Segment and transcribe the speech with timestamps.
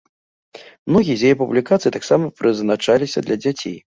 [0.91, 3.77] Многія з яе публікацый таксама прызначаліся для дзяцей.